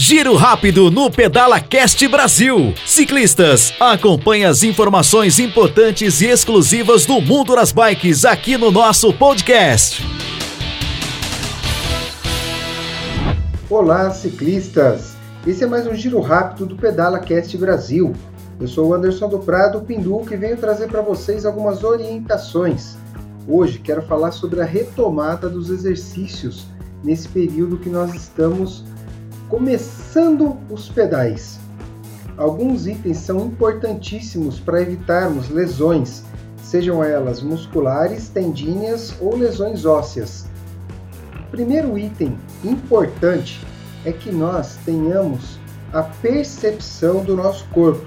Giro 0.00 0.36
rápido 0.36 0.92
no 0.92 1.10
Pedala 1.10 1.60
Cast 1.60 2.06
Brasil. 2.06 2.72
Ciclistas, 2.86 3.74
acompanhe 3.80 4.44
as 4.44 4.62
informações 4.62 5.40
importantes 5.40 6.20
e 6.20 6.26
exclusivas 6.26 7.04
do 7.04 7.20
mundo 7.20 7.56
das 7.56 7.72
bikes 7.72 8.24
aqui 8.24 8.56
no 8.56 8.70
nosso 8.70 9.12
podcast. 9.12 10.06
Olá, 13.68 14.08
ciclistas! 14.12 15.16
Esse 15.44 15.64
é 15.64 15.66
mais 15.66 15.84
um 15.84 15.94
giro 15.96 16.20
rápido 16.20 16.64
do 16.64 16.76
Pedala 16.76 17.18
Cast 17.18 17.58
Brasil. 17.58 18.12
Eu 18.60 18.68
sou 18.68 18.90
o 18.90 18.94
Anderson 18.94 19.28
do 19.28 19.40
Prado 19.40 19.80
Pindu 19.80 20.20
que 20.20 20.36
venho 20.36 20.56
trazer 20.56 20.86
para 20.86 21.02
vocês 21.02 21.44
algumas 21.44 21.82
orientações. 21.82 22.96
Hoje 23.48 23.80
quero 23.80 24.02
falar 24.02 24.30
sobre 24.30 24.60
a 24.60 24.64
retomada 24.64 25.48
dos 25.48 25.70
exercícios 25.70 26.68
nesse 27.02 27.26
período 27.28 27.78
que 27.78 27.88
nós 27.88 28.14
estamos 28.14 28.84
começando 29.48 30.58
os 30.68 30.88
pedais. 30.88 31.58
Alguns 32.36 32.86
itens 32.86 33.16
são 33.16 33.46
importantíssimos 33.46 34.60
para 34.60 34.82
evitarmos 34.82 35.48
lesões, 35.48 36.22
sejam 36.62 37.02
elas 37.02 37.42
musculares, 37.42 38.28
tendíneas 38.28 39.14
ou 39.20 39.36
lesões 39.36 39.84
ósseas. 39.84 40.46
O 41.46 41.50
primeiro 41.50 41.98
item 41.98 42.38
importante 42.62 43.66
é 44.04 44.12
que 44.12 44.30
nós 44.30 44.76
tenhamos 44.84 45.58
a 45.92 46.02
percepção 46.02 47.24
do 47.24 47.34
nosso 47.34 47.64
corpo, 47.70 48.04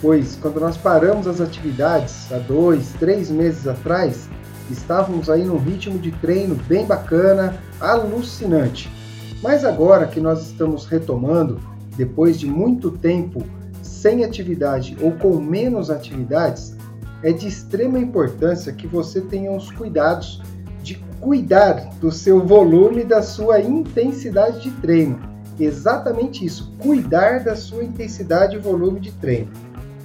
pois 0.00 0.36
quando 0.40 0.60
nós 0.60 0.76
paramos 0.76 1.26
as 1.26 1.40
atividades 1.40 2.32
há 2.32 2.38
dois, 2.38 2.92
três 3.00 3.30
meses 3.30 3.66
atrás, 3.66 4.28
estávamos 4.70 5.28
aí 5.28 5.44
num 5.44 5.58
ritmo 5.58 5.98
de 5.98 6.12
treino 6.12 6.54
bem 6.68 6.86
bacana, 6.86 7.56
alucinante. 7.80 9.01
Mas 9.42 9.64
agora 9.64 10.06
que 10.06 10.20
nós 10.20 10.46
estamos 10.46 10.86
retomando, 10.86 11.60
depois 11.96 12.38
de 12.38 12.46
muito 12.46 12.92
tempo 12.92 13.42
sem 13.82 14.24
atividade 14.24 14.96
ou 15.00 15.12
com 15.12 15.36
menos 15.38 15.90
atividades, 15.90 16.76
é 17.24 17.32
de 17.32 17.48
extrema 17.48 17.98
importância 17.98 18.72
que 18.72 18.86
você 18.86 19.20
tenha 19.20 19.50
os 19.50 19.70
cuidados 19.72 20.40
de 20.82 20.94
cuidar 21.20 21.90
do 22.00 22.10
seu 22.10 22.44
volume 22.44 23.02
e 23.02 23.04
da 23.04 23.20
sua 23.20 23.60
intensidade 23.60 24.62
de 24.62 24.70
treino. 24.80 25.20
Exatamente 25.58 26.44
isso, 26.44 26.72
cuidar 26.78 27.44
da 27.44 27.56
sua 27.56 27.84
intensidade 27.84 28.56
e 28.56 28.60
volume 28.60 29.00
de 29.00 29.12
treino. 29.12 29.50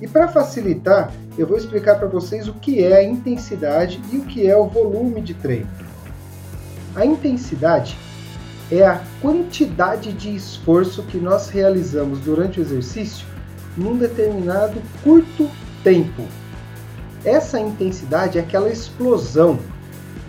E 0.01 0.07
para 0.07 0.27
facilitar, 0.27 1.11
eu 1.37 1.47
vou 1.47 1.57
explicar 1.57 1.95
para 1.95 2.07
vocês 2.07 2.47
o 2.47 2.53
que 2.53 2.83
é 2.83 2.97
a 2.97 3.03
intensidade 3.03 4.01
e 4.11 4.17
o 4.17 4.25
que 4.25 4.47
é 4.47 4.55
o 4.57 4.67
volume 4.67 5.21
de 5.21 5.33
treino. 5.35 5.67
A 6.95 7.05
intensidade 7.05 7.97
é 8.71 8.85
a 8.85 9.01
quantidade 9.21 10.11
de 10.11 10.35
esforço 10.35 11.03
que 11.03 11.17
nós 11.17 11.49
realizamos 11.49 12.19
durante 12.19 12.59
o 12.59 12.63
exercício 12.63 13.25
num 13.77 13.97
determinado 13.97 14.81
curto 15.03 15.49
tempo. 15.83 16.23
Essa 17.23 17.59
intensidade 17.59 18.37
é 18.37 18.41
aquela 18.41 18.69
explosão. 18.69 19.59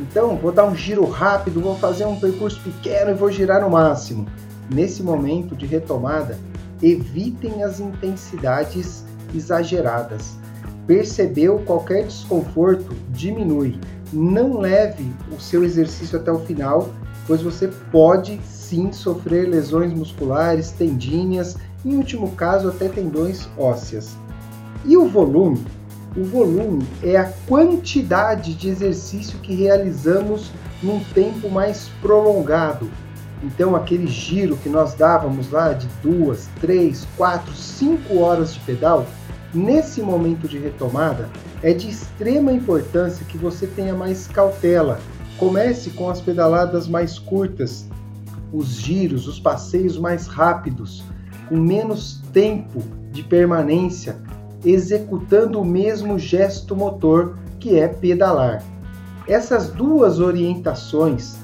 Então, 0.00 0.36
vou 0.36 0.52
dar 0.52 0.64
um 0.64 0.76
giro 0.76 1.04
rápido, 1.08 1.60
vou 1.60 1.76
fazer 1.76 2.04
um 2.04 2.20
percurso 2.20 2.60
pequeno 2.60 3.10
e 3.10 3.14
vou 3.14 3.30
girar 3.30 3.62
no 3.62 3.70
máximo. 3.70 4.26
Nesse 4.72 5.02
momento 5.02 5.56
de 5.56 5.66
retomada, 5.66 6.38
evitem 6.82 7.64
as 7.64 7.80
intensidades 7.80 9.04
exageradas. 9.34 10.36
Percebeu 10.86 11.58
qualquer 11.60 12.04
desconforto, 12.04 12.94
diminui. 13.10 13.78
Não 14.12 14.58
leve 14.58 15.12
o 15.36 15.40
seu 15.40 15.64
exercício 15.64 16.18
até 16.18 16.30
o 16.30 16.38
final 16.40 16.88
pois 17.28 17.42
você 17.42 17.68
pode 17.92 18.40
sim 18.42 18.90
sofrer 18.90 19.46
lesões 19.46 19.92
musculares, 19.92 20.72
tendíneas, 20.72 21.56
em 21.84 21.94
último 21.94 22.32
caso 22.32 22.68
até 22.68 22.88
tendões 22.88 23.46
ósseas. 23.56 24.16
E 24.84 24.96
o 24.96 25.06
volume? 25.06 25.64
O 26.16 26.24
volume 26.24 26.84
é 27.02 27.16
a 27.16 27.30
quantidade 27.46 28.54
de 28.54 28.68
exercício 28.70 29.38
que 29.40 29.54
realizamos 29.54 30.50
num 30.82 31.00
tempo 31.12 31.50
mais 31.50 31.90
prolongado. 32.00 32.90
Então, 33.42 33.76
aquele 33.76 34.06
giro 34.06 34.56
que 34.56 34.68
nós 34.68 34.94
dávamos 34.94 35.50
lá 35.50 35.74
de 35.74 35.86
duas, 36.02 36.48
três, 36.60 37.06
quatro, 37.16 37.52
cinco 37.52 38.18
horas 38.20 38.54
de 38.54 38.60
pedal, 38.60 39.06
nesse 39.52 40.00
momento 40.00 40.48
de 40.48 40.58
retomada, 40.58 41.28
é 41.62 41.72
de 41.72 41.88
extrema 41.88 42.52
importância 42.52 43.24
que 43.26 43.36
você 43.36 43.66
tenha 43.66 43.94
mais 43.94 44.26
cautela, 44.26 44.98
Comece 45.38 45.90
com 45.90 46.10
as 46.10 46.20
pedaladas 46.20 46.88
mais 46.88 47.18
curtas, 47.18 47.86
os 48.52 48.72
giros, 48.72 49.28
os 49.28 49.38
passeios 49.38 49.96
mais 49.96 50.26
rápidos, 50.26 51.04
com 51.48 51.56
menos 51.56 52.20
tempo 52.32 52.82
de 53.12 53.22
permanência, 53.22 54.16
executando 54.64 55.60
o 55.60 55.64
mesmo 55.64 56.18
gesto 56.18 56.74
motor 56.74 57.38
que 57.60 57.78
é 57.78 57.86
pedalar. 57.86 58.64
Essas 59.28 59.68
duas 59.68 60.18
orientações 60.18 61.36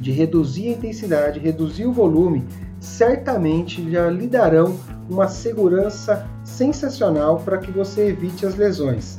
de 0.00 0.10
reduzir 0.10 0.68
a 0.68 0.72
intensidade, 0.72 1.40
reduzir 1.40 1.86
o 1.86 1.92
volume, 1.92 2.44
certamente 2.78 3.90
já 3.90 4.10
lhe 4.10 4.26
darão 4.26 4.76
uma 5.08 5.28
segurança 5.28 6.26
sensacional 6.44 7.38
para 7.38 7.58
que 7.58 7.70
você 7.70 8.08
evite 8.08 8.44
as 8.44 8.54
lesões. 8.54 9.18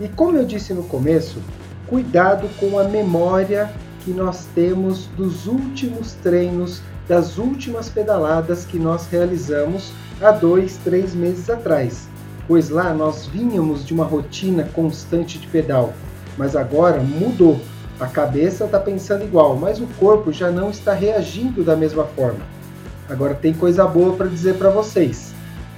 E 0.00 0.08
como 0.08 0.36
eu 0.36 0.44
disse 0.44 0.74
no 0.74 0.82
começo, 0.82 1.40
cuidado 1.88 2.48
com 2.60 2.78
a 2.78 2.84
memória 2.84 3.70
que 4.04 4.10
nós 4.10 4.46
temos 4.54 5.06
dos 5.16 5.46
últimos 5.46 6.12
treinos, 6.22 6.82
das 7.08 7.38
últimas 7.38 7.88
pedaladas 7.88 8.64
que 8.64 8.78
nós 8.78 9.06
realizamos 9.06 9.92
há 10.20 10.30
dois, 10.30 10.76
três 10.84 11.14
meses 11.14 11.48
atrás, 11.48 12.06
pois 12.46 12.68
lá 12.68 12.92
nós 12.92 13.26
vínhamos 13.26 13.84
de 13.84 13.94
uma 13.94 14.04
rotina 14.04 14.64
constante 14.74 15.38
de 15.38 15.46
pedal, 15.46 15.94
mas 16.36 16.54
agora 16.54 17.00
mudou. 17.00 17.58
A 17.98 18.06
cabeça 18.06 18.66
está 18.66 18.78
pensando 18.78 19.24
igual, 19.24 19.56
mas 19.56 19.80
o 19.80 19.86
corpo 19.98 20.30
já 20.30 20.50
não 20.50 20.70
está 20.70 20.92
reagindo 20.92 21.64
da 21.64 21.74
mesma 21.74 22.04
forma. 22.04 22.40
Agora 23.08 23.34
tem 23.34 23.52
coisa 23.52 23.86
boa 23.86 24.14
para 24.14 24.28
dizer 24.28 24.54
para 24.56 24.70
vocês. 24.70 25.32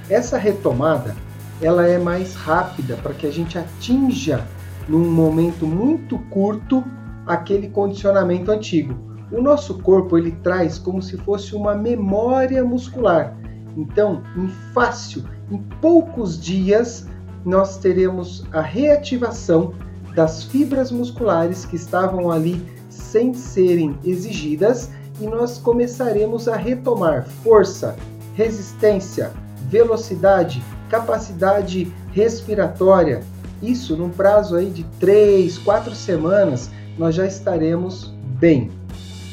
Essa 0.09 0.37
retomada, 0.37 1.15
ela 1.61 1.87
é 1.87 1.97
mais 1.97 2.35
rápida 2.35 2.97
para 2.97 3.13
que 3.13 3.25
a 3.25 3.31
gente 3.31 3.57
atinja 3.57 4.45
num 4.87 5.09
momento 5.11 5.65
muito 5.65 6.17
curto 6.29 6.83
aquele 7.25 7.69
condicionamento 7.69 8.51
antigo. 8.51 8.95
O 9.31 9.41
nosso 9.41 9.79
corpo 9.79 10.17
ele 10.17 10.31
traz 10.43 10.77
como 10.77 11.01
se 11.01 11.17
fosse 11.17 11.55
uma 11.55 11.73
memória 11.73 12.63
muscular. 12.63 13.37
Então, 13.77 14.21
em 14.35 14.49
fácil, 14.73 15.23
em 15.49 15.57
poucos 15.79 16.39
dias, 16.39 17.07
nós 17.45 17.77
teremos 17.77 18.43
a 18.51 18.61
reativação 18.61 19.73
das 20.13 20.43
fibras 20.43 20.91
musculares 20.91 21.65
que 21.65 21.77
estavam 21.77 22.29
ali 22.29 22.61
sem 22.89 23.33
serem 23.33 23.97
exigidas 24.03 24.91
e 25.19 25.25
nós 25.25 25.57
começaremos 25.57 26.47
a 26.47 26.55
retomar 26.55 27.25
força, 27.43 27.95
resistência, 28.35 29.31
velocidade, 29.69 30.61
capacidade 30.89 31.91
respiratória, 32.11 33.23
isso 33.61 33.95
num 33.95 34.09
prazo 34.09 34.55
aí 34.55 34.69
de 34.69 34.83
três, 34.99 35.57
quatro 35.57 35.93
semanas, 35.95 36.69
nós 36.97 37.15
já 37.15 37.25
estaremos 37.25 38.13
bem. 38.39 38.71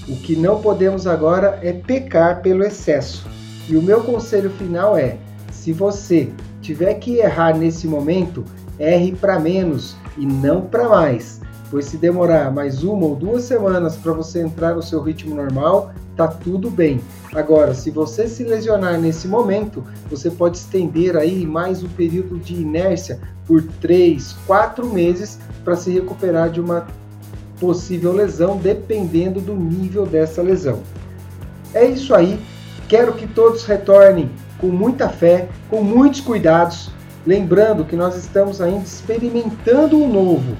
O 0.09 0.17
que 0.17 0.37
não 0.37 0.61
podemos 0.61 1.07
agora 1.07 1.59
é 1.63 1.73
pecar 1.73 2.41
pelo 2.41 2.65
excesso. 2.65 3.27
E 3.69 3.77
o 3.77 3.83
meu 3.83 4.03
conselho 4.03 4.51
final 4.51 4.97
é: 4.97 5.19
se 5.53 5.73
você 5.73 6.31
tiver 6.63 6.95
que 6.95 7.19
errar 7.19 7.57
nesse 7.57 7.87
momento, 7.87 8.45
erre 8.79 9.13
para 9.13 9.39
menos 9.39 9.97
e 10.17 10.25
não 10.25 10.63
para 10.63 10.89
mais. 10.89 11.41
Pois 11.71 11.85
se 11.85 11.99
demorar 11.99 12.51
mais 12.51 12.83
uma 12.83 13.07
ou 13.07 13.15
duas 13.15 13.45
semanas 13.45 13.97
para 13.97 14.13
você 14.13 14.41
entrar 14.41 14.75
no 14.75 14.83
seu 14.83 15.03
ritmo 15.03 15.35
normal, 15.35 15.93
tá 16.19 16.27
tudo 16.27 16.69
bem. 16.69 17.01
Agora, 17.33 17.73
se 17.75 17.93
você 17.93 18.27
se 18.27 18.43
lesionar 18.43 19.01
nesse 19.01 19.29
momento, 19.29 19.85
você 20.11 20.29
pode 20.29 20.57
estender 20.57 21.17
aí 21.17 21.47
mais 21.47 21.85
um 21.85 21.89
período 21.89 22.39
de 22.39 22.55
inércia 22.55 23.21
por 23.47 23.63
3, 23.81 24.35
4 24.45 24.93
meses 24.93 25.39
para 25.65 25.77
se 25.77 25.93
recuperar 25.93 26.51
de 26.51 26.61
uma 26.61 26.89
possível 27.61 28.13
lesão, 28.13 28.57
dependendo 28.57 29.41
do 29.41 29.55
nível 29.55 30.05
dessa 30.05 30.43
lesão. 30.43 30.81
É 31.73 31.85
isso 31.85 32.13
aí. 32.13 32.41
Quero 32.89 33.13
que 33.13 33.29
todos 33.29 33.65
retornem 33.65 34.29
com 34.59 34.67
muita 34.67 35.09
fé, 35.09 35.49
com 35.71 35.85
muitos 35.85 36.21
cuidados, 36.21 36.91
lembrando 37.25 37.85
que 37.85 37.95
nós 37.95 38.17
estamos 38.17 38.61
ainda 38.61 38.83
experimentando 38.83 40.03
o 40.03 40.09
novo, 40.09 40.57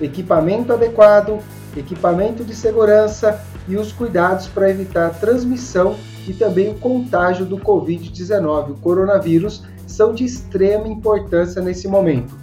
equipamento 0.00 0.72
adequado, 0.72 1.38
equipamento 1.76 2.42
de 2.44 2.54
segurança 2.54 3.38
e 3.68 3.76
os 3.76 3.92
cuidados 3.92 4.46
para 4.46 4.70
evitar 4.70 5.06
a 5.06 5.10
transmissão 5.10 5.96
e 6.26 6.32
também 6.32 6.70
o 6.70 6.74
contágio 6.74 7.44
do 7.44 7.58
Covid-19, 7.58 8.70
o 8.70 8.74
coronavírus, 8.74 9.62
são 9.86 10.14
de 10.14 10.24
extrema 10.24 10.88
importância 10.88 11.60
nesse 11.60 11.86
momento. 11.88 12.34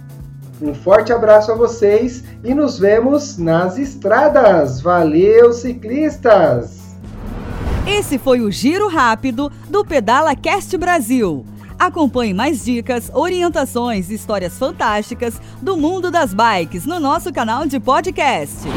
Um 0.60 0.74
forte 0.74 1.12
abraço 1.12 1.50
a 1.50 1.54
vocês 1.54 2.22
e 2.44 2.54
nos 2.54 2.78
vemos 2.78 3.38
nas 3.38 3.78
estradas. 3.78 4.80
Valeu, 4.80 5.52
ciclistas! 5.52 6.80
Esse 7.86 8.18
foi 8.18 8.40
o 8.40 8.50
Giro 8.50 8.88
Rápido 8.88 9.50
do 9.68 9.84
Pedala 9.84 10.36
Cast 10.36 10.76
Brasil. 10.76 11.46
Acompanhe 11.78 12.34
mais 12.34 12.62
dicas, 12.62 13.10
orientações 13.14 14.10
e 14.10 14.14
histórias 14.14 14.58
fantásticas 14.58 15.40
do 15.62 15.78
mundo 15.78 16.10
das 16.10 16.34
bikes 16.34 16.84
no 16.84 17.00
nosso 17.00 17.32
canal 17.32 17.66
de 17.66 17.80
podcast. 17.80 18.68